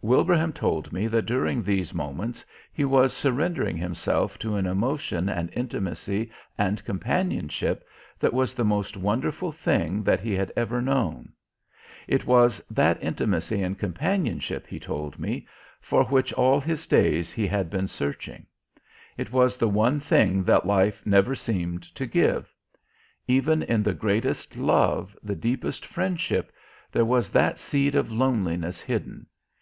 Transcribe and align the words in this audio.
Wilbraham 0.00 0.54
told 0.54 0.94
me 0.94 1.08
that 1.08 1.26
during 1.26 1.62
these 1.62 1.92
moments 1.92 2.42
he 2.72 2.86
was 2.86 3.12
surrendering 3.12 3.76
himself 3.76 4.38
to 4.38 4.56
an 4.56 4.64
emotion 4.64 5.28
and 5.28 5.50
intimacy 5.52 6.30
and 6.56 6.82
companionship 6.86 7.86
that 8.18 8.32
was 8.32 8.54
the 8.54 8.64
most 8.64 8.96
wonderful 8.96 9.52
thing 9.52 10.02
that 10.02 10.20
he 10.20 10.32
had 10.32 10.50
ever 10.56 10.80
known. 10.80 11.34
It 12.08 12.24
was 12.26 12.62
that 12.70 12.96
intimacy 13.02 13.60
and 13.60 13.78
companionship, 13.78 14.66
he 14.66 14.80
told 14.80 15.18
me, 15.18 15.46
for 15.82 16.04
which 16.04 16.32
all 16.32 16.62
his 16.62 16.86
days 16.86 17.30
he 17.30 17.46
had 17.46 17.68
been 17.68 17.86
searching. 17.86 18.46
It 19.18 19.32
was 19.32 19.58
the 19.58 19.68
one 19.68 20.00
thing 20.00 20.44
that 20.44 20.64
life 20.66 21.04
never 21.04 21.34
seemed 21.34 21.82
to 21.94 22.06
give; 22.06 22.50
even 23.28 23.62
in 23.62 23.82
the 23.82 23.92
greatest 23.92 24.56
love, 24.56 25.14
the 25.22 25.36
deepest 25.36 25.84
friendship, 25.84 26.50
there 26.90 27.04
was 27.04 27.28
that 27.32 27.58
seed 27.58 27.94
of 27.94 28.10
loneliness 28.10 28.80
hidden. 28.80 29.26